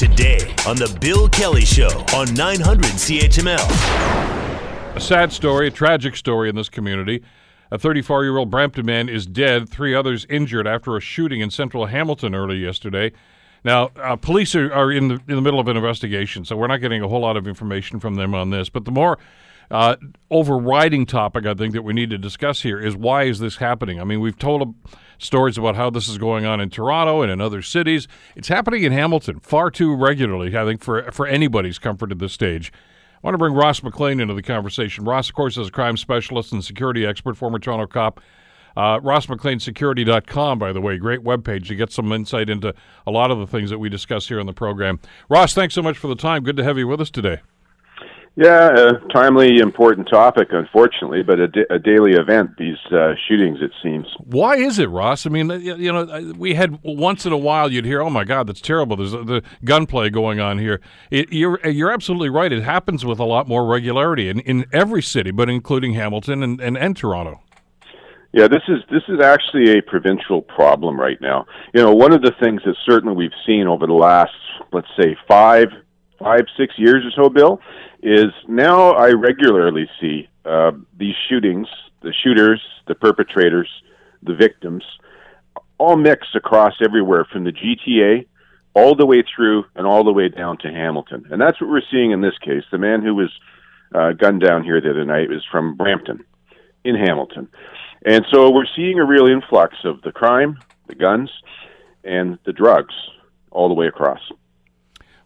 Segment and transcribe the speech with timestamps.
[0.00, 4.96] today on The Bill Kelly Show on 900 CHML.
[4.96, 7.22] A sad story, a tragic story in this community.
[7.70, 11.50] A 34 year old Brampton man is dead, three others injured after a shooting in
[11.50, 13.12] central Hamilton early yesterday.
[13.62, 16.66] Now, uh, police are, are in, the, in the middle of an investigation, so we're
[16.66, 18.70] not getting a whole lot of information from them on this.
[18.70, 19.18] But the more
[19.70, 19.96] uh,
[20.30, 24.00] overriding topic I think that we need to discuss here is why is this happening?
[24.00, 24.74] I mean, we've told
[25.22, 28.08] stories about how this is going on in Toronto and in other cities.
[28.36, 32.32] It's happening in Hamilton far too regularly, I think, for, for anybody's comfort at this
[32.32, 32.72] stage.
[33.22, 35.04] I want to bring Ross McLean into the conversation.
[35.04, 38.20] Ross, of course, is a crime specialist and security expert, former Toronto cop.
[38.76, 42.72] Uh, RossMcLeanSecurity.com, by the way, great webpage to get some insight into
[43.06, 45.00] a lot of the things that we discuss here on the program.
[45.28, 46.44] Ross, thanks so much for the time.
[46.44, 47.40] Good to have you with us today.
[48.36, 52.56] Yeah, a timely, important topic, unfortunately, but a, da- a daily event.
[52.56, 54.06] These uh, shootings, it seems.
[54.18, 55.26] Why is it, Ross?
[55.26, 58.08] I mean, uh, you know, uh, we had once in a while you'd hear, "Oh
[58.08, 60.80] my God, that's terrible." There's uh, the gunplay going on here.
[61.10, 62.52] It, you're you're absolutely right.
[62.52, 66.60] It happens with a lot more regularity in, in every city, but including Hamilton and,
[66.60, 67.42] and, and Toronto.
[68.32, 71.46] Yeah, this is this is actually a provincial problem right now.
[71.74, 74.32] You know, one of the things that certainly we've seen over the last,
[74.72, 75.66] let's say, five
[76.20, 77.60] five six years or so, Bill,
[78.02, 81.66] is now I regularly see uh, these shootings,
[82.02, 83.68] the shooters, the perpetrators,
[84.22, 84.84] the victims,
[85.78, 88.26] all mixed across everywhere from the GTA
[88.74, 91.26] all the way through and all the way down to Hamilton.
[91.30, 92.62] And that's what we're seeing in this case.
[92.70, 93.30] The man who was
[93.94, 96.24] uh, gunned down here the other night was from Brampton
[96.84, 97.48] in Hamilton.
[98.04, 101.30] And so we're seeing a real influx of the crime, the guns,
[102.04, 102.94] and the drugs
[103.50, 104.20] all the way across.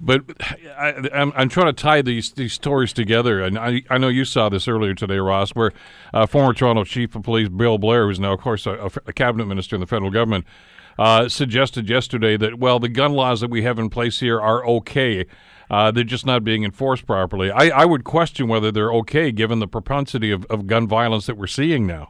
[0.00, 0.22] But
[0.78, 4.24] I, am I'm trying to tie these these stories together, and I I know you
[4.24, 5.72] saw this earlier today, Ross, where
[6.14, 9.46] uh, former Toronto Chief of Police Bill Blair, who's now, of course, a, a cabinet
[9.46, 10.46] minister in the federal government,
[10.98, 14.64] uh, suggested yesterday that well, the gun laws that we have in place here are
[14.66, 15.26] okay.
[15.70, 17.48] Uh, they're just not being enforced properly.
[17.48, 21.36] I, I would question whether they're okay given the propensity of, of gun violence that
[21.36, 22.08] we're seeing now.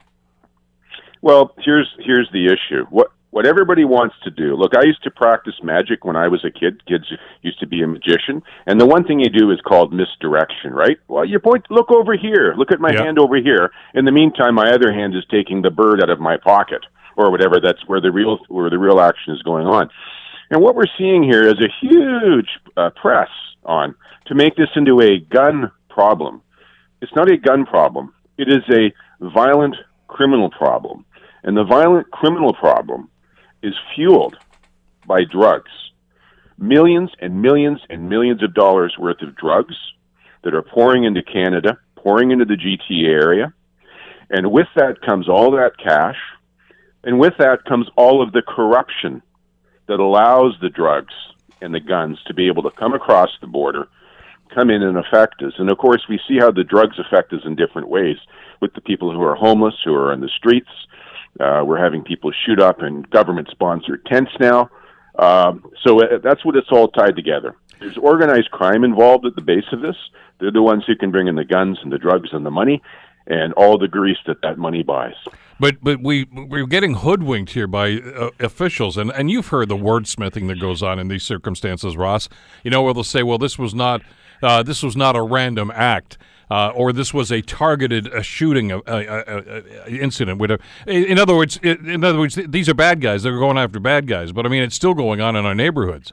[1.21, 2.87] Well, here's here's the issue.
[2.89, 4.57] What what everybody wants to do.
[4.57, 6.85] Look, I used to practice magic when I was a kid.
[6.87, 7.05] Kids
[7.43, 10.99] used to be a magician, and the one thing you do is called misdirection, right?
[11.09, 13.05] Well, you point, look over here, look at my yep.
[13.05, 13.71] hand over here.
[13.95, 16.85] In the meantime, my other hand is taking the bird out of my pocket,
[17.17, 17.61] or whatever.
[17.63, 19.91] That's where the real where the real action is going on.
[20.51, 23.29] And what we're seeing here is a huge uh, press
[23.65, 23.95] on
[24.27, 26.43] to make this into a gun problem.
[27.01, 28.13] It's not a gun problem.
[28.37, 29.77] It is a violent
[30.09, 31.05] criminal problem.
[31.43, 33.09] And the violent criminal problem
[33.63, 34.37] is fueled
[35.07, 35.71] by drugs.
[36.59, 39.75] Millions and millions and millions of dollars worth of drugs
[40.45, 43.53] that are pouring into Canada, pouring into the GTA area.
[44.31, 46.17] And with that comes all that cash.
[47.03, 49.23] And with that comes all of the corruption
[49.89, 51.15] that allows the drugs
[51.61, 53.89] and the guns to be able to come across the border,
[54.55, 55.53] come in and affect us.
[55.59, 58.17] And of course, we see how the drugs affect us in different ways
[58.61, 60.71] with the people who are homeless, who are in the streets,
[61.39, 64.69] uh, we're having people shoot up in government sponsored tents now.
[65.19, 67.57] Um, so uh, that's what it's all tied together.
[67.79, 69.97] There's organized crime involved at the base of this.
[70.39, 72.83] They're the ones who can bring in the guns and the drugs and the money
[73.27, 75.15] and all the grease that that money buys.
[75.59, 79.77] But but we we're getting hoodwinked here by uh, officials, and, and you've heard the
[79.77, 82.29] wordsmithing that goes on in these circumstances, Ross.
[82.65, 84.01] You know where they'll say, "Well, this was not
[84.43, 86.19] uh, this was not a random act."
[86.51, 88.71] uh, or this was a targeted a shooting
[89.87, 90.43] incident.
[90.87, 93.23] In other words, in other words, these are bad guys.
[93.23, 94.33] They're going after bad guys.
[94.33, 96.13] But I mean, it's still going on in our neighborhoods.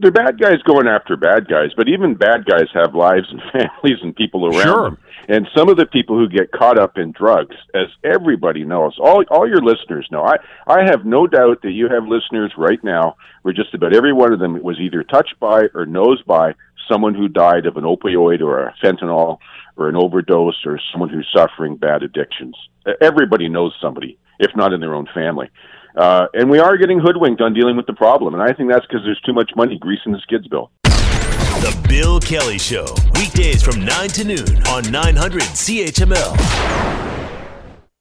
[0.00, 3.98] They're bad guys going after bad guys, but even bad guys have lives and families
[4.02, 4.82] and people around sure.
[4.90, 4.98] them.
[5.28, 9.22] And some of the people who get caught up in drugs, as everybody knows, all
[9.30, 10.24] all your listeners know.
[10.24, 10.36] I
[10.66, 14.32] I have no doubt that you have listeners right now where just about every one
[14.32, 16.54] of them was either touched by or knows by
[16.90, 19.38] someone who died of an opioid or a fentanyl
[19.76, 22.56] or an overdose or someone who's suffering bad addictions.
[23.00, 25.50] Everybody knows somebody, if not in their own family.
[25.98, 28.32] Uh, and we are getting hoodwinked on dealing with the problem.
[28.32, 30.70] And I think that's because there's too much money greasing the skids bill.
[30.84, 32.86] The Bill Kelly Show,
[33.16, 37.17] weekdays from 9 to noon on 900 CHML.